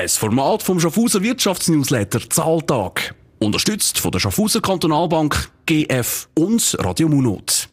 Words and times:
Ein 0.00 0.08
Format 0.08 0.62
vom 0.62 0.80
Schaffhauser 0.80 1.22
Wirtschaftsnewsletter 1.22 2.30
Zahltag. 2.30 3.14
Unterstützt 3.38 3.98
von 3.98 4.10
der 4.10 4.18
Schaffhauser 4.18 4.62
Kantonalbank, 4.62 5.52
GF 5.66 6.26
und 6.38 6.74
Radio 6.78 7.06
Munot. 7.06 7.68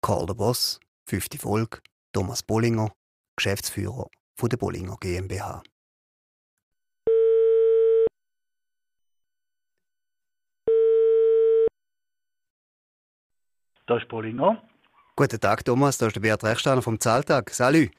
Karl 0.00 0.24
der 0.24 0.32
Boss, 0.32 0.80
fünfte 1.06 1.36
Folge, 1.36 1.80
Thomas 2.14 2.42
Bollinger, 2.42 2.90
Geschäftsführer 3.36 4.06
von 4.34 4.48
der 4.48 4.56
Bollinger 4.56 4.96
GmbH. 4.98 5.62
Da 13.86 13.98
ist 13.98 14.08
Bollinger. 14.08 14.62
Guten 15.16 15.38
Tag, 15.38 15.66
Thomas. 15.66 15.98
Da 15.98 16.06
ist 16.06 16.16
der 16.16 16.20
Beat 16.20 16.42
Rechsteiner 16.42 16.80
vom 16.80 16.98
Zahltag. 16.98 17.50
Salut. 17.50 17.90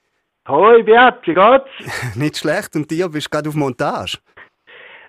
Hoi 0.48 0.84
Beat, 0.84 1.26
wie 1.26 1.34
geht's? 1.34 2.16
Nicht 2.16 2.38
schlecht. 2.38 2.76
Und 2.76 2.92
dir 2.92 3.10
bist 3.10 3.32
gerade 3.32 3.50
auf 3.50 3.56
Montage? 3.56 4.20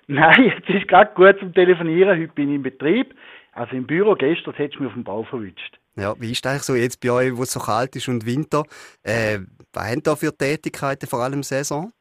Nein, 0.07 0.51
es 0.67 0.75
ist 0.75 0.87
gerade 0.87 1.13
gut 1.13 1.37
zum 1.39 1.53
Telefonieren. 1.53 2.19
Heute 2.19 2.33
bin 2.33 2.49
ich 2.49 2.55
im 2.55 2.63
Betrieb. 2.63 3.13
Also 3.51 3.75
im 3.75 3.85
Büro. 3.85 4.15
Gestern 4.15 4.55
hättest 4.55 4.79
du 4.79 4.83
mich 4.83 4.89
auf 4.89 4.95
dem 4.95 5.03
Bau 5.03 5.23
verwünscht. 5.23 5.77
Ja, 5.95 6.19
wie 6.19 6.31
ist 6.31 6.45
eigentlich 6.47 6.63
so 6.63 6.73
jetzt 6.73 6.99
bei 7.01 7.11
euch, 7.11 7.37
wo 7.37 7.43
es 7.43 7.51
so 7.51 7.59
kalt 7.59 7.95
ist 7.95 8.07
und 8.07 8.25
Winter? 8.25 8.63
Äh, 9.03 9.39
was 9.73 9.91
haben 9.91 10.01
da 10.01 10.15
für 10.15 10.35
Tätigkeiten, 10.35 11.07
vor 11.07 11.19
allem 11.19 11.43
Saison? 11.43 11.91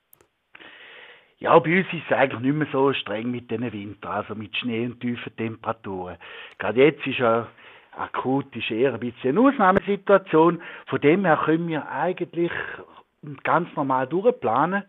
Ja, 1.39 1.59
bei 1.59 1.81
uns 1.81 1.87
ist 1.93 2.05
es 2.09 2.17
eigentlich 2.17 2.41
nicht 2.41 2.57
mehr 2.57 2.69
so 2.73 2.95
streng 2.95 3.31
mit 3.31 3.51
den 3.51 3.71
Winter, 3.71 4.11
also 4.11 4.35
mit 4.35 4.57
Schnee 4.57 4.87
und 4.87 5.01
tiefen 5.01 5.37
Temperaturen. 5.37 6.17
Gerade 6.59 6.85
jetzt 6.85 7.07
ist 7.07 7.19
ja 7.19 7.49
akut 7.97 8.55
ist 8.57 8.71
eher 8.71 8.95
ein 8.95 9.01
bisschen 9.01 9.37
eine 9.37 9.49
Ausnahmesituation. 9.49 10.63
Von 10.87 11.01
dem 11.03 11.27
her 11.27 11.39
können 11.45 11.69
wir 11.69 11.87
eigentlich 11.91 12.53
ganz 13.45 13.69
normal 13.77 14.07
durchplanen. 14.07 14.85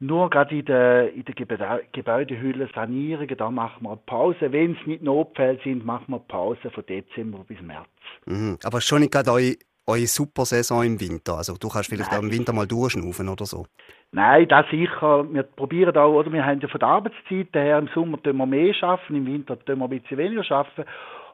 Nur 0.00 0.30
gerade 0.30 0.58
in 0.58 0.64
der, 0.64 1.12
in 1.12 1.24
der 1.24 1.34
Gebäude 1.34 1.84
Gebäudehülle 1.92 2.68
Sanierungen, 2.74 3.36
da 3.36 3.52
machen 3.52 3.84
wir 3.84 3.94
Pause. 3.94 4.50
Wenn 4.50 4.72
es 4.72 4.86
nicht 4.86 5.02
Notfälle 5.02 5.60
sind, 5.62 5.84
machen 5.86 6.06
wir 6.08 6.18
Pause 6.18 6.70
von 6.70 6.84
Dezember 6.84 7.44
bis 7.46 7.60
März. 7.60 7.86
Mhm. 8.26 8.58
Aber 8.64 8.80
schon 8.80 9.00
nicht 9.00 9.12
gerade 9.12 9.30
eure, 9.30 9.54
eure 9.86 10.06
super 10.08 10.44
Saison 10.44 10.82
im 10.82 11.00
Winter. 11.00 11.36
Also 11.36 11.54
du 11.56 11.68
kannst 11.68 11.88
vielleicht 11.88 12.10
Nein. 12.10 12.18
auch 12.18 12.24
im 12.24 12.32
Winter 12.32 12.52
mal 12.52 12.66
durchschnaufen 12.66 13.28
oder 13.28 13.46
so. 13.46 13.66
Nein, 14.10 14.48
das 14.48 14.66
sicher. 14.70 15.24
Wir 15.32 15.44
probieren 15.44 15.96
auch, 15.96 16.12
oder 16.12 16.32
wir 16.32 16.44
haben 16.44 16.60
ja 16.60 16.68
von 16.68 16.80
der 16.80 16.88
Arbeitszeit 16.88 17.54
her, 17.54 17.78
im 17.78 17.88
Sommer 17.94 18.20
tun 18.20 18.36
wir 18.36 18.46
mehr 18.46 18.74
arbeiten, 18.82 19.14
im 19.14 19.26
Winter 19.26 19.56
tun 19.64 19.78
wir 19.78 19.84
ein 19.84 20.00
bisschen 20.00 20.18
weniger 20.18 20.50
arbeiten. 20.50 20.84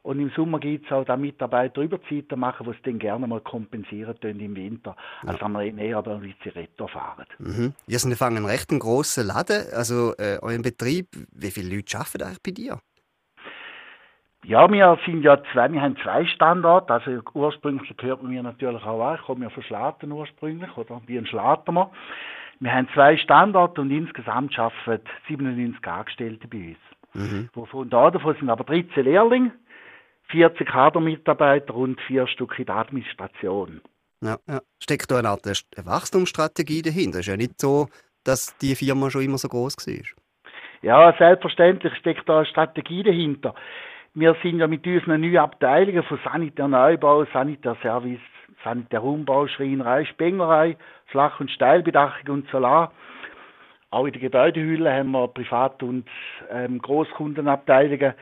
Und 0.09 0.21
im 0.21 0.31
Sommer 0.31 0.59
gibt 0.59 0.87
es 0.87 0.93
auch 0.93 1.05
da 1.05 1.19
Mitarbeiter 1.19 1.83
Überzeiten 1.83 2.41
machen, 2.41 2.65
die 2.65 2.71
es 2.71 2.83
dann 2.83 2.99
gerne 2.99 3.27
mal 3.27 3.43
kompensieren 3.43 4.19
können 4.19 4.41
im 4.41 4.57
Winter, 4.57 4.97
ja. 5.23 5.29
als 5.29 5.43
wenn 5.43 5.53
wir 5.53 5.71
näher 5.71 6.03
bei 6.03 6.15
ein 6.15 6.35
Retto 6.47 6.87
fahren. 6.87 7.27
Mhm. 7.39 7.75
Ihr 7.87 7.99
seid 7.99 8.23
einen 8.23 8.47
recht 8.47 8.71
grossen 8.71 9.27
Laden, 9.27 9.67
also 9.71 10.15
äh, 10.17 10.39
euren 10.41 10.63
Betrieb. 10.63 11.09
Wie 11.33 11.51
viele 11.51 11.77
Leute 11.77 11.99
arbeiten 11.99 12.23
eigentlich 12.23 12.43
bei 12.43 12.53
dir? 12.53 12.79
Ja, 14.45 14.67
wir 14.73 14.99
sind 15.05 15.25
ja 15.25 15.43
zwei, 15.53 15.71
wir 15.71 15.83
haben 15.83 15.99
zwei 16.03 16.25
Standorte. 16.25 16.95
Also 16.95 17.21
ursprünglich 17.35 17.95
gehört 17.99 18.23
mir 18.23 18.43
natürlich 18.43 18.83
auch 18.85 19.11
an. 19.11 19.17
Ich 19.17 19.27
komme 19.27 19.45
ja 19.45 19.51
von 19.51 19.63
Schlaten 19.63 20.11
ursprünglich, 20.11 20.75
oder? 20.79 21.03
Wie 21.07 21.19
ein 21.19 21.27
Schlatermer. 21.27 21.91
Wir 22.61 22.73
haben 22.73 22.89
zwei 22.95 23.19
Standorte 23.19 23.83
und 23.83 23.91
insgesamt 23.91 24.59
arbeiten 24.59 25.07
97 25.27 25.87
Angestellte 25.87 26.49
bei 26.49 26.69
uns. 26.69 26.79
Mhm. 27.13 27.51
Wovon 27.53 27.91
da 27.91 28.11
davon 28.11 28.35
sind 28.37 28.49
aber 28.49 28.65
13 28.65 29.05
Lehrlinge 29.05 29.53
40 30.31 30.69
Kadermitarbeiter 30.69 31.75
und 31.75 32.01
vier 32.03 32.27
Stück 32.27 32.59
in 32.59 32.67
der 32.67 32.77
Administration. 32.77 33.81
Ja, 34.21 34.37
ja. 34.49 34.61
Steckt 34.83 35.11
da 35.11 35.19
eine 35.19 35.29
Art 35.31 35.47
Wachstumsstrategie 35.47 36.83
dahinter? 36.83 37.21
Es 37.21 37.27
ist 37.27 37.31
ja 37.31 37.37
nicht 37.37 37.61
so, 37.61 37.87
dass 38.25 38.57
die 38.59 38.75
Firma 38.75 39.11
schon 39.11 39.23
immer 39.23 39.39
so 39.39 39.49
groß 39.49 39.77
war. 39.87 40.05
Ja, 40.83 41.15
selbstverständlich 41.19 41.95
steckt 41.97 42.29
da 42.29 42.39
eine 42.39 42.47
Strategie 42.47 43.03
dahinter. 43.03 43.55
Wir 44.15 44.37
sind 44.43 44.59
ja 44.59 44.67
mit 44.67 44.87
unseren 44.87 45.21
neuen 45.21 45.39
Abteilungen 45.39 46.03
von 46.03 46.19
Sanitär 46.25 46.69
Neubau, 46.69 47.25
Sanitär 47.33 47.77
Service, 47.83 48.21
Sanitär 48.65 49.03
Umbau, 49.03 49.47
Schreinerei, 49.47 50.05
Spengerei, 50.05 50.77
Flach- 51.07 51.41
und 51.41 51.51
Steilbedachung 51.51 52.29
und 52.29 52.49
Solar. 52.51 52.93
Auch 53.91 54.07
in 54.07 54.13
der 54.13 54.21
Gebäudehülle 54.21 54.93
haben 54.93 55.13
wir 55.13 55.29
Privat- 55.29 55.83
und 55.83 56.09
ähm, 56.51 56.81
Großkundenabteilungen 56.81 58.15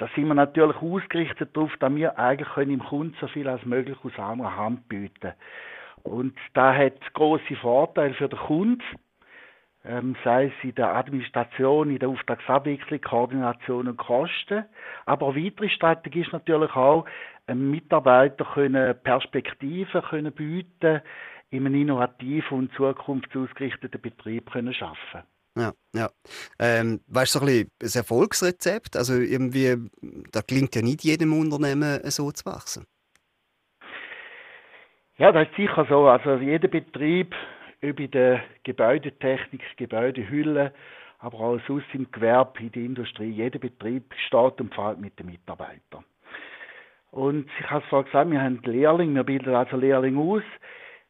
da 0.00 0.08
sind 0.14 0.28
wir 0.28 0.34
natürlich 0.34 0.78
ausgerichtet 0.78 1.54
darauf, 1.54 1.76
dass 1.76 1.94
wir 1.94 2.18
eigentlich 2.18 2.48
können 2.48 2.70
im 2.70 2.82
Kunden 2.82 3.14
so 3.20 3.26
viel 3.28 3.46
als 3.46 3.66
möglich 3.66 3.98
aus 4.02 4.18
anderer 4.18 4.56
Hand 4.56 4.88
bieten. 4.88 5.34
Und 6.04 6.34
da 6.54 6.74
hat 6.74 7.12
große 7.12 7.54
Vorteile 7.56 8.14
für 8.14 8.30
den 8.30 8.38
Kunden, 8.38 8.82
ähm, 9.84 10.16
sei 10.24 10.46
es 10.46 10.52
in 10.64 10.74
der 10.74 10.96
Administration, 10.96 11.90
in 11.90 11.98
der 11.98 12.08
Auftragsabwicklung, 12.08 13.02
Koordination 13.02 13.88
und 13.88 13.98
Kosten. 13.98 14.64
Aber 15.04 15.28
eine 15.28 15.44
weitere 15.44 15.68
Strategie 15.68 16.22
ist 16.22 16.32
natürlich 16.32 16.74
auch, 16.74 17.04
einem 17.46 17.70
Mitarbeiter 17.70 18.46
können 18.46 18.98
Perspektiven 19.02 20.00
können 20.00 20.32
bieten, 20.32 21.02
in 21.50 21.66
einem 21.66 21.74
innovativen 21.74 22.56
und 22.56 22.72
zukunftsausgerichteten 22.72 24.00
Betrieb 24.00 24.50
können 24.50 24.74
arbeiten 24.80 25.26
ja, 25.56 25.72
ja. 25.94 26.10
Ähm, 26.58 27.00
weißt 27.08 27.34
du, 27.34 27.38
so 27.38 27.44
ein 27.44 27.46
bisschen 27.46 27.70
das 27.78 27.96
Erfolgsrezept? 27.96 28.96
Also 28.96 29.14
irgendwie, 29.14 29.76
da 30.32 30.42
klingt 30.42 30.74
ja 30.76 30.82
nicht 30.82 31.02
jedem 31.02 31.32
Unternehmen 31.32 32.00
so 32.10 32.30
zu 32.30 32.44
wachsen. 32.46 32.86
Ja, 35.18 35.32
das 35.32 35.48
ist 35.48 35.56
sicher 35.56 35.86
so. 35.88 36.06
Also 36.08 36.36
jeder 36.36 36.68
Betrieb, 36.68 37.34
über 37.80 38.06
die 38.06 38.40
Gebäudetechnik, 38.64 39.62
Gebäudehülle, 39.76 40.72
aber 41.18 41.40
auch 41.40 41.60
sonst 41.66 41.86
im 41.92 42.10
Gewerbe, 42.10 42.60
in 42.60 42.72
der 42.72 42.82
Industrie, 42.82 43.30
jeder 43.30 43.58
Betrieb 43.58 44.14
steht 44.26 44.60
und 44.60 44.74
fällt 44.74 44.98
mit 44.98 45.18
den 45.18 45.26
Mitarbeitern. 45.26 46.04
Und 47.10 47.50
ich 47.58 47.70
habe 47.70 47.82
es 47.82 47.90
vorhin 47.90 48.06
gesagt, 48.06 48.30
wir 48.30 48.40
haben 48.40 48.60
Lehrlinge, 48.64 49.14
wir 49.16 49.24
bilden 49.24 49.54
also 49.54 49.76
Lehrlinge 49.76 50.20
aus 50.20 50.42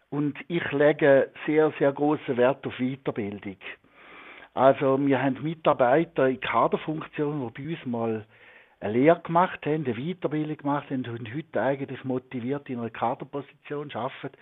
und 0.08 0.36
ich 0.48 0.72
lege 0.72 1.30
sehr, 1.46 1.72
sehr 1.78 1.92
großen 1.92 2.36
Wert 2.36 2.66
auf 2.66 2.74
Weiterbildung. 2.78 3.56
Also 4.54 4.98
wir 5.00 5.22
haben 5.22 5.42
Mitarbeiter 5.42 6.28
in 6.28 6.40
Kaderfunktionen, 6.40 7.52
die 7.54 7.62
bei 7.62 7.70
uns 7.70 7.86
mal 7.86 8.26
eine 8.80 8.92
Lehre 8.92 9.20
gemacht 9.20 9.60
haben, 9.64 9.86
eine 9.86 9.94
Weiterbildung 9.94 10.56
gemacht 10.56 10.90
haben 10.90 11.06
und 11.06 11.34
heute 11.34 11.60
eigentlich 11.60 12.02
motiviert 12.04 12.68
in 12.68 12.78
einer 12.78 12.90
Kaderposition 12.90 13.90
arbeiten. 13.92 14.36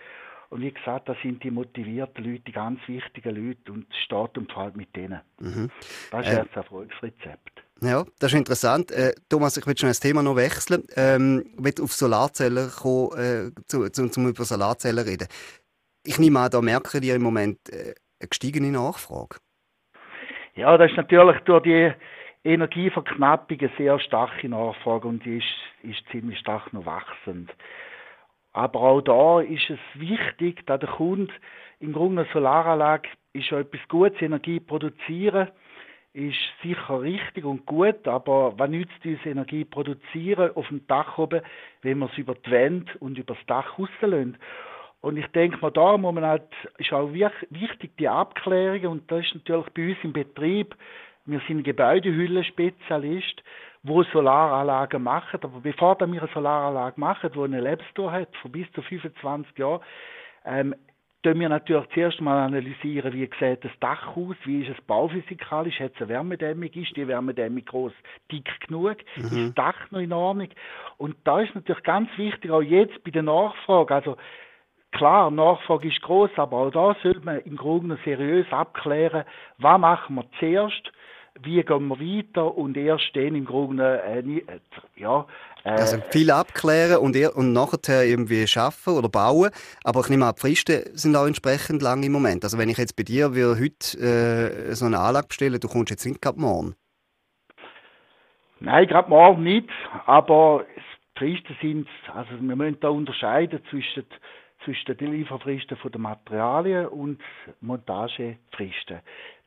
Und 0.49 0.61
wie 0.61 0.71
gesagt, 0.71 1.07
das 1.07 1.17
sind 1.21 1.43
die 1.43 1.51
motivierten 1.51 2.23
Leute, 2.23 2.43
die 2.47 2.51
ganz 2.51 2.79
wichtigen 2.87 3.35
Leute 3.35 3.71
und 3.71 3.85
steht 4.03 4.35
und 4.35 4.51
fällt 4.51 4.75
mit 4.75 4.95
denen. 4.95 5.19
Mhm. 5.39 5.69
Das 6.09 6.25
ist 6.25 6.33
äh, 6.33 6.45
das 6.45 6.55
Erfolgsrezept. 6.55 7.63
Ja, 7.81 8.03
das 8.17 8.33
ist 8.33 8.39
interessant. 8.39 8.91
Äh, 8.91 9.13
Thomas, 9.29 9.57
ich 9.57 9.67
will 9.67 9.77
schon 9.77 9.89
das 9.89 9.99
Thema 9.99 10.23
noch 10.23 10.35
wechseln. 10.35 10.85
Ähm, 10.95 11.45
ich 11.55 11.63
will 11.63 11.83
auf 11.83 11.93
Solarzellen 11.93 12.71
kommen, 12.71 13.17
äh, 13.17 13.51
zu, 13.67 13.89
zu, 13.89 14.09
zum 14.09 14.27
über 14.27 14.43
Solarzellen 14.43 15.05
reden. 15.05 15.27
Ich 16.03 16.17
nehme 16.17 16.39
an, 16.39 16.49
da 16.49 16.61
merken 16.61 16.99
die 16.99 17.11
im 17.11 17.21
Moment 17.21 17.59
äh, 17.69 17.93
eine 18.19 18.27
gestiegene 18.27 18.71
Nachfrage. 18.71 19.37
Ja, 20.59 20.77
das 20.77 20.91
ist 20.91 20.97
natürlich 20.97 21.39
durch 21.45 21.63
die 21.63 21.89
Energieverknappung 22.43 23.57
eine 23.61 23.71
sehr 23.77 23.97
starke 24.01 24.49
Nachfrage 24.49 25.07
und 25.07 25.23
die 25.23 25.37
ist, 25.37 25.45
ist 25.83 26.05
ziemlich 26.11 26.37
stark 26.37 26.73
noch 26.73 26.85
wachsend. 26.85 27.49
Aber 28.51 28.81
auch 28.81 28.99
da 28.99 29.39
ist 29.39 29.69
es 29.69 29.79
wichtig, 29.93 30.65
dass 30.65 30.81
der 30.81 30.89
Kunde 30.89 31.31
im 31.79 31.93
Grunde 31.93 32.23
eine 32.23 32.33
Solaranlage 32.33 33.07
ist 33.31 33.49
ja 33.51 33.61
etwas 33.61 33.79
Gutes, 33.87 34.21
Energie 34.21 34.59
produzieren, 34.59 35.47
ist 36.11 36.35
sicher 36.61 37.03
richtig 37.03 37.45
und 37.45 37.65
gut, 37.65 38.05
aber 38.05 38.59
was 38.59 38.69
nützt 38.69 39.05
uns 39.05 39.25
Energie 39.25 39.63
produzieren 39.63 40.51
auf 40.55 40.67
dem 40.67 40.85
Dach 40.87 41.17
oben, 41.17 41.39
wenn 41.83 41.99
wir 41.99 42.09
es 42.11 42.17
über 42.17 42.35
die 42.35 42.51
Wände 42.51 42.91
und 42.99 43.17
über 43.17 43.33
das 43.33 43.45
Dach 43.45 43.79
rauslassen? 43.79 44.37
Und 45.01 45.17
ich 45.17 45.27
denke 45.27 45.57
mal, 45.61 45.71
da 45.71 45.97
muss 45.97 46.13
man 46.13 46.25
halt, 46.25 46.49
ist 46.77 46.91
auch 46.91 47.13
wichtig 47.13 47.91
die 47.97 48.09
Abklärung 48.09 48.91
und 48.91 49.11
das 49.11 49.25
ist 49.25 49.35
natürlich 49.35 49.69
bei 49.69 49.89
uns 49.89 49.97
im 50.03 50.13
Betrieb, 50.13 50.75
wir 51.25 51.41
sind 51.47 51.63
Gebäudehüllenspezialist, 51.63 53.43
wo 53.83 54.03
Solaranlagen 54.03 55.03
machen, 55.03 55.39
aber 55.41 55.59
bevor 55.61 55.97
wir 55.99 56.07
eine 56.07 56.29
Solaranlage 56.33 56.99
machen, 56.99 57.29
die 57.33 57.39
eine 57.39 57.61
Lebensdauer 57.61 58.11
hat 58.11 58.35
von 58.37 58.51
bis 58.51 58.69
zu 58.73 58.81
25 58.81 59.57
Jahren, 59.57 59.81
ähm, 60.45 60.75
tun 61.23 61.39
wir 61.39 61.49
natürlich 61.49 61.87
zuerst 61.93 62.21
mal 62.21 62.45
analysieren, 62.45 63.13
wie 63.13 63.29
sieht 63.39 63.63
das 63.63 63.71
Dach 63.79 64.15
aus, 64.15 64.35
wie 64.45 64.63
ist 64.63 64.77
es 64.77 64.85
bauphysikalisch, 64.85 65.79
hat 65.79 65.93
es 65.95 66.01
eine 66.01 66.09
Wärmedämmung, 66.09 66.69
ist 66.73 66.95
die 66.95 67.07
Wärmedämmung 67.07 67.63
groß, 67.63 67.93
dick 68.31 68.49
genug, 68.67 68.97
mhm. 69.15 69.23
ist 69.23 69.33
das 69.33 69.53
Dach 69.55 69.91
noch 69.91 69.99
in 69.99 70.13
Ordnung? 70.13 70.49
Und 70.97 71.15
da 71.25 71.41
ist 71.41 71.55
natürlich 71.55 71.83
ganz 71.83 72.09
wichtig, 72.17 72.51
auch 72.51 72.61
jetzt 72.61 73.03
bei 73.03 73.11
der 73.11 73.23
Nachfrage, 73.23 73.95
also 73.95 74.17
Klar, 74.91 75.31
Nachfrage 75.31 75.87
ist 75.87 76.01
groß, 76.01 76.31
aber 76.37 76.57
auch 76.57 76.71
da 76.71 76.95
sollte 77.03 77.21
man 77.21 77.39
im 77.41 77.57
Grunde 77.57 77.97
seriös 78.03 78.47
abklären, 78.51 79.23
was 79.57 79.79
machen 79.79 80.15
wir 80.15 80.25
zuerst, 80.39 80.91
wie 81.41 81.61
gehen 81.63 81.87
wir 81.87 81.99
weiter 81.99 82.57
und 82.57 82.75
erst 82.75 83.15
dann 83.15 83.35
im 83.35 83.45
Grunde 83.45 84.01
eine, 84.03 84.41
ja, 84.95 85.25
Äh, 85.63 85.71
also 85.71 85.97
viel 86.09 86.31
abklären 86.31 86.97
und, 86.97 87.15
und 87.35 87.53
nachher 87.53 88.03
irgendwie 88.05 88.47
schaffen 88.47 88.93
oder 88.93 89.09
bauen. 89.09 89.51
Aber 89.83 90.01
ich 90.01 90.09
nehme 90.09 90.25
an, 90.25 90.33
die 90.35 90.41
Fristen 90.41 90.95
sind 90.95 91.15
auch 91.15 91.27
entsprechend 91.27 91.81
lang 91.81 92.03
im 92.03 92.11
Moment. 92.11 92.43
Also 92.43 92.57
wenn 92.57 92.69
ich 92.69 92.77
jetzt 92.77 92.95
bei 92.95 93.03
dir 93.03 93.35
will, 93.35 93.55
heute 93.59 93.97
äh, 93.99 94.73
so 94.73 94.85
eine 94.85 94.99
Anlage 94.99 95.27
bestellen, 95.27 95.59
du 95.59 95.67
kommst 95.67 95.89
jetzt 95.89 96.05
nicht 96.05 96.21
gerade 96.21 96.39
morgen. 96.39 96.75
Nein, 98.59 98.87
gerade 98.87 99.09
morgen 99.09 99.43
nicht. 99.43 99.69
Aber 100.05 100.65
die 101.17 101.19
Fristen 101.19 101.57
sind, 101.61 101.87
also 102.13 102.31
wir 102.39 102.55
müssen 102.55 102.79
da 102.79 102.89
unterscheiden 102.89 103.61
zwischen 103.69 104.05
zwischen 104.69 104.97
den 104.97 105.11
Lieferfristen 105.13 105.77
der 105.83 105.99
Materialien 105.99 106.87
und 106.87 107.21
Montagefristen. 107.61 108.99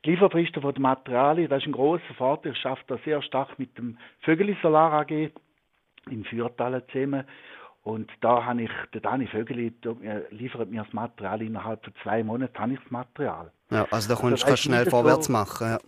Die 0.03 0.11
Lieferfristen 0.11 0.61
der 0.61 0.79
Materialien, 0.79 1.49
das 1.49 1.61
ist 1.61 1.67
ein 1.67 1.71
großer 1.71 2.13
Vorteil. 2.17 2.51
Ich 2.51 2.57
schaffe 2.57 2.83
da 2.87 2.97
sehr 3.05 3.21
stark 3.21 3.57
mit 3.57 3.77
dem 3.77 3.97
Vögeli 4.21 4.57
Solar 4.61 4.91
AG 4.91 5.31
in 6.09 6.25
Fürtal 6.25 6.85
zusammen. 6.87 7.23
Und 7.83 8.11
da 8.21 8.45
habe 8.45 8.63
ich, 8.63 8.71
der 8.93 9.01
Dani 9.01 9.27
Vögeli 9.27 9.73
liefert 10.31 10.69
mir 10.69 10.83
das 10.83 10.93
Material 10.93 11.41
innerhalb 11.41 11.83
von 11.83 11.93
zwei 12.01 12.23
Monaten, 12.23 12.57
habe 12.57 12.73
ich 12.73 12.79
das 12.79 12.91
Material. 12.91 13.51
Ja, 13.71 13.85
also 13.91 14.13
da 14.13 14.19
kannst 14.19 14.47
du 14.47 14.57
schnell 14.57 14.85
vorwärts 14.85 15.27
so, 15.27 15.33
machen. 15.33 15.67
Ja. 15.67 15.79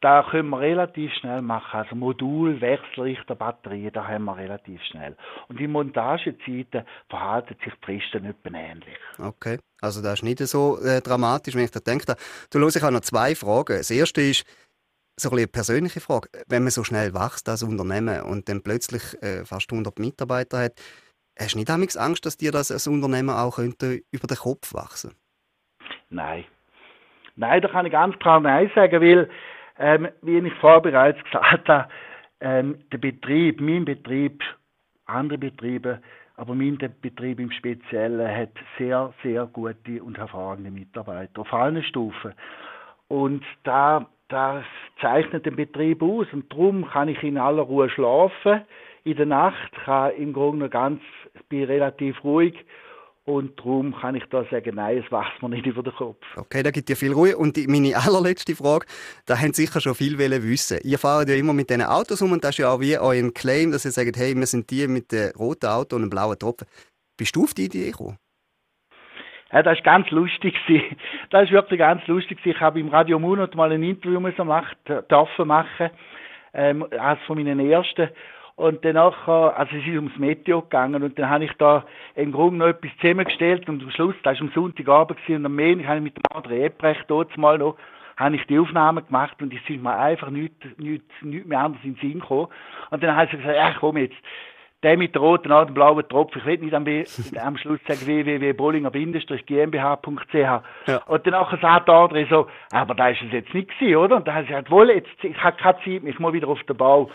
Da 0.00 0.24
können 0.30 0.50
wir 0.50 0.60
relativ 0.60 1.12
schnell 1.14 1.42
machen. 1.42 1.80
Also 1.80 1.96
Modul, 1.96 2.60
Wechselrichter, 2.60 3.34
Batterien, 3.34 3.92
da 3.92 4.06
haben 4.06 4.26
wir 4.26 4.36
relativ 4.36 4.80
schnell. 4.84 5.16
Und 5.48 5.60
in 5.60 5.72
Montagezeiten 5.72 6.84
verhalten 7.08 7.56
sich 7.64 7.72
die 7.74 7.84
Fristen 7.84 8.24
etwa 8.24 8.56
ähnlich. 8.56 8.96
Okay, 9.18 9.58
also 9.80 10.00
das 10.00 10.14
ist 10.14 10.22
nicht 10.22 10.38
so 10.38 10.78
äh, 10.80 11.00
dramatisch, 11.00 11.56
wenn 11.56 11.64
ich 11.64 11.72
da 11.72 11.80
denke. 11.80 12.14
Du 12.52 12.58
los, 12.60 12.76
ich 12.76 12.82
habe 12.82 12.92
noch 12.92 13.00
zwei 13.00 13.34
Fragen. 13.34 13.76
Das 13.76 13.90
erste 13.90 14.20
ist 14.20 14.44
so 15.16 15.30
eine 15.30 15.48
persönliche 15.48 16.00
Frage. 16.00 16.28
Wenn 16.46 16.62
man 16.62 16.70
so 16.70 16.84
schnell 16.84 17.12
wächst 17.12 17.48
als 17.48 17.64
Unternehmen 17.64 18.22
und 18.22 18.48
dann 18.48 18.62
plötzlich 18.62 19.02
äh, 19.20 19.44
fast 19.44 19.72
100 19.72 19.98
Mitarbeiter 19.98 20.62
hat, 20.62 20.72
hast 21.36 21.54
du 21.54 21.58
nicht 21.58 21.70
Angst, 21.70 22.24
dass 22.24 22.36
dir 22.36 22.52
das 22.52 22.70
als 22.70 22.86
Unternehmen 22.86 23.30
auch 23.30 23.56
könnte 23.56 24.00
über 24.12 24.28
den 24.28 24.36
Kopf 24.36 24.74
wachsen? 24.74 25.16
Nein. 26.08 26.44
Nein, 27.34 27.62
da 27.62 27.68
kann 27.68 27.86
ich 27.86 27.92
ganz 27.92 28.16
klar 28.18 28.40
Nein 28.40 28.70
sagen, 28.74 29.00
weil 29.00 29.28
ähm, 29.78 30.08
wie 30.22 30.38
ich 30.38 30.54
vorher 30.54 30.80
bereits 30.80 31.22
gesagt 31.24 31.68
habe, 31.68 31.88
ähm, 32.40 32.78
der 32.92 32.98
Betrieb, 32.98 33.60
mein 33.60 33.84
Betrieb, 33.84 34.42
andere 35.06 35.38
Betriebe, 35.38 36.00
aber 36.36 36.54
mein 36.54 36.78
Betrieb 37.02 37.40
im 37.40 37.50
Speziellen 37.50 38.36
hat 38.36 38.50
sehr, 38.78 39.12
sehr 39.22 39.46
gute 39.46 40.02
und 40.02 40.18
hervorragende 40.18 40.70
Mitarbeiter 40.70 41.40
auf 41.40 41.52
allen 41.52 41.82
Stufen. 41.82 42.32
Und 43.08 43.42
da, 43.64 44.06
das 44.28 44.64
zeichnet 45.00 45.46
den 45.46 45.56
Betrieb 45.56 46.02
aus 46.02 46.26
und 46.32 46.52
darum 46.52 46.86
kann 46.86 47.08
ich 47.08 47.22
in 47.22 47.38
aller 47.38 47.62
Ruhe 47.62 47.90
schlafen 47.90 48.62
in 49.04 49.16
der 49.16 49.26
Nacht, 49.26 49.72
kann 49.84 50.12
im 50.16 50.32
Grunde 50.32 50.68
ganz, 50.68 51.00
bin 51.48 51.64
relativ 51.64 52.22
ruhig 52.22 52.54
und 53.28 53.58
darum 53.58 53.94
kann 53.94 54.14
ich 54.14 54.24
da 54.30 54.42
sagen, 54.50 54.76
nein, 54.76 55.04
es 55.04 55.12
wächst 55.12 55.42
mir 55.42 55.50
nicht 55.50 55.66
über 55.66 55.82
den 55.82 55.92
Kopf. 55.92 56.16
Okay, 56.34 56.62
da 56.62 56.70
gibt 56.70 56.88
dir 56.88 56.96
viel 56.96 57.12
Ruhe. 57.12 57.36
Und 57.36 57.58
meine 57.68 57.94
allerletzte 57.94 58.54
Frage, 58.56 58.86
da 59.26 59.38
haben 59.38 59.52
sicher 59.52 59.82
schon 59.82 59.94
viel 59.94 60.18
wissen. 60.18 60.78
Ihr 60.82 60.98
fahrt 60.98 61.28
ja 61.28 61.34
immer 61.34 61.52
mit 61.52 61.68
diesen 61.68 61.82
Autos 61.82 62.22
um 62.22 62.32
und 62.32 62.42
das 62.42 62.52
ist 62.52 62.58
ja 62.58 62.70
auch 62.70 62.80
wie 62.80 62.96
euer 62.96 63.30
Claim, 63.34 63.70
dass 63.70 63.84
ihr 63.84 63.90
sagt, 63.90 64.16
hey, 64.16 64.34
wir 64.34 64.46
sind 64.46 64.70
die 64.70 64.88
mit 64.88 65.12
dem 65.12 65.32
roten 65.38 65.66
Auto 65.66 65.96
und 65.96 66.02
einem 66.02 66.10
blauen 66.10 66.38
Tropfen. 66.38 66.66
Bist 67.18 67.36
du 67.36 67.44
auf 67.44 67.52
die 67.52 67.66
Idee 67.66 67.90
gekommen? 67.90 68.16
Ja, 69.52 69.62
das 69.62 69.76
ist 69.76 69.84
ganz 69.84 70.08
lustig. 70.10 70.54
Das 71.30 71.44
ist 71.44 71.52
wirklich 71.52 71.80
ganz 71.80 72.06
lustig. 72.06 72.38
Ich 72.42 72.58
habe 72.58 72.80
im 72.80 72.88
Radio 72.88 73.18
Munot 73.18 73.54
mal 73.54 73.70
ein 73.70 73.82
Interview 73.82 74.20
machen, 74.20 74.76
dürfen 74.88 75.46
machen, 75.46 75.90
ähm, 76.54 76.86
als 76.98 77.20
von 77.26 77.36
meinen 77.36 77.60
ersten. 77.60 78.08
Und 78.58 78.84
danach, 78.84 79.26
also 79.28 79.76
es 79.76 79.86
ist 79.86 79.94
ums 79.94 80.18
Meteo 80.18 80.62
gegangen 80.62 81.04
und 81.04 81.16
dann 81.16 81.30
habe 81.30 81.44
ich 81.44 81.52
da 81.58 81.84
im 82.16 82.32
Grunde 82.32 82.56
noch 82.56 82.66
etwas 82.66 82.90
zusammengestellt 83.00 83.68
und 83.68 83.84
am 83.84 83.90
Schluss, 83.92 84.16
das 84.24 84.40
war 84.40 84.48
am 84.48 84.52
Sonntagabend 84.52 85.16
und 85.28 85.46
am 85.46 85.54
Montag 85.54 85.86
habe 85.86 85.98
ich 85.98 86.02
mit 86.02 86.16
dem 86.16 86.24
André 86.36 86.64
Ebrecht 86.64 87.04
dort 87.06 87.38
mal 87.38 87.56
noch 87.56 87.76
habe 88.16 88.34
ich 88.34 88.44
die 88.48 88.58
Aufnahmen 88.58 89.06
gemacht 89.06 89.40
und 89.40 89.54
es 89.54 89.60
sind 89.68 89.84
mir 89.84 89.96
einfach 89.96 90.30
nichts, 90.30 90.56
nichts, 90.76 91.06
nichts 91.22 91.46
mehr 91.46 91.60
anders 91.60 91.84
in 91.84 91.94
den 91.94 92.00
Sinn 92.00 92.18
gekommen. 92.18 92.48
Und 92.90 93.00
dann 93.00 93.14
habe 93.14 93.26
ich 93.26 93.30
gesagt, 93.30 93.54
ja 93.54 93.72
komm 93.78 93.96
jetzt, 93.96 94.16
der 94.82 94.96
mit 94.96 95.14
der 95.14 95.22
roten 95.22 95.52
und 95.52 95.74
blauen 95.74 96.08
Tropfen, 96.08 96.40
ich 96.40 96.46
will 96.46 96.58
nicht 96.58 96.74
am, 96.74 96.84
am 97.46 97.56
Schluss 97.58 97.78
sagen 97.86 98.06
www.bollinger-gmbh.ch. 98.06 100.34
Ja. 100.34 100.64
Und 101.06 101.26
dann 101.26 101.46
sagt 101.60 101.86
der 101.86 101.94
andere 101.94 102.26
so, 102.28 102.48
aber 102.72 102.96
da 102.96 103.10
ist 103.10 103.22
es 103.22 103.30
jetzt 103.30 103.54
nicht 103.54 103.70
gewesen, 103.70 103.96
oder? 103.96 104.16
Und 104.16 104.26
dann 104.26 104.34
habe 104.34 104.42
ich 104.44 104.50
gesagt, 104.50 104.72
wohl, 104.72 104.90
jetzt, 104.90 105.22
ich 105.22 105.40
habe 105.42 105.56
keine 105.56 105.78
Zeit, 105.78 106.02
ich 106.04 106.18
muss 106.18 106.32
wieder 106.32 106.48
auf 106.48 106.60
den 106.64 106.76
Bau. 106.76 107.08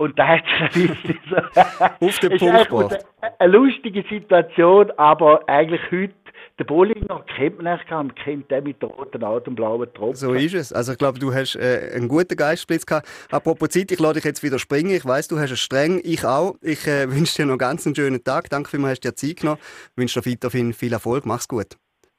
Und 0.00 0.18
da 0.18 0.28
hat 0.28 0.44
es 0.74 2.00
auf 2.00 2.18
den 2.20 2.38
Punkt 2.38 2.68
gebracht. 2.70 3.04
Eine 3.38 3.52
lustige 3.52 4.02
Situation, 4.08 4.90
aber 4.96 5.46
eigentlich 5.46 5.82
heute 5.92 6.14
der 6.58 6.64
Bollinger 6.64 7.22
kennt 7.36 7.58
man 7.58 7.66
eigentlich 7.66 7.90
man 7.90 8.14
kennt 8.14 8.50
den 8.50 8.64
mit 8.64 8.80
der 8.80 8.88
roten 8.88 9.22
und 9.22 9.54
blauen 9.56 9.92
Tropfen. 9.92 10.16
So 10.16 10.32
ist 10.32 10.54
es. 10.54 10.72
Also 10.72 10.92
ich 10.92 10.98
glaube, 10.98 11.18
du 11.18 11.34
hast 11.34 11.54
äh, 11.56 11.92
einen 11.94 12.08
guten 12.08 12.34
Geistblitz 12.34 12.86
gehabt. 12.86 13.10
Apropos 13.30 13.68
Zeit, 13.68 13.92
ich 13.92 13.98
lade 13.98 14.14
dich 14.14 14.24
jetzt 14.24 14.42
wieder 14.42 14.58
springen. 14.58 14.90
Ich 14.90 15.04
weiß, 15.04 15.28
du 15.28 15.38
hast 15.38 15.50
es 15.50 15.60
streng, 15.60 16.00
ich 16.02 16.24
auch. 16.24 16.54
Ich 16.62 16.86
äh, 16.86 17.10
wünsche 17.14 17.36
dir 17.36 17.44
noch 17.46 17.58
ganz 17.58 17.84
einen 17.84 17.94
schönen 17.94 18.24
Tag. 18.24 18.48
Danke 18.48 18.70
vielmals, 18.70 18.92
hast 18.92 19.04
du 19.04 19.10
dir 19.10 19.14
Zeit 19.14 19.36
genommen. 19.40 19.60
Ich 19.60 19.98
wünsche 19.98 20.18
dir 20.22 20.30
weiterhin 20.30 20.72
viel 20.72 20.94
Erfolg. 20.94 21.26
Mach's 21.26 21.46
gut. 21.46 21.76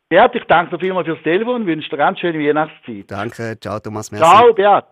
Beat, 0.09 0.35
ich 0.35 0.43
danke 0.43 0.77
dir 0.77 0.79
vielmals 0.79 1.07
fürs 1.07 1.23
Telefon 1.23 1.61
und 1.61 1.65
wünsche 1.65 1.89
dir 1.89 1.97
ganz 1.97 2.19
schöne 2.19 2.37
Weihnachtszeit. 2.37 3.09
Danke, 3.09 3.57
ciao 3.59 3.79
Thomas. 3.79 4.11
Merci. 4.11 4.23
Ciao, 4.23 4.53
Beat. 4.53 4.85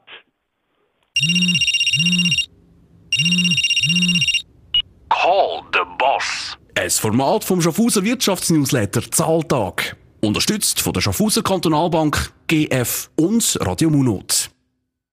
Call 5.09 5.61
the 5.73 5.79
Boss. 5.97 6.57
Ein 6.75 6.89
Format 6.89 7.43
vom 7.43 7.61
Schaffhauser 7.61 8.03
Wirtschaftsnewsletter 8.03 9.11
Zahltag. 9.11 9.97
Unterstützt 10.21 10.79
von 10.79 10.93
der 10.93 11.01
Schaffhauser 11.01 11.41
Kantonalbank, 11.41 12.33
GF 12.47 13.09
und 13.17 13.57
Radio 13.61 13.89
Munot. 13.89 14.51